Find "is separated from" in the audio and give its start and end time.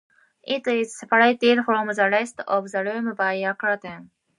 0.65-1.87